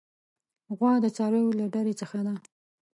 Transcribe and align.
غوا 0.77 0.93
د 1.01 1.05
څارویو 1.15 1.57
له 1.59 1.65
ډلې 1.73 1.93
څخه 2.01 2.17
ده. 2.27 2.33